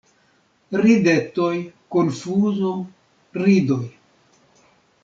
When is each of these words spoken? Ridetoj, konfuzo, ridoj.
Ridetoj, 0.85 1.51
konfuzo, 1.97 2.73
ridoj. 3.45 3.83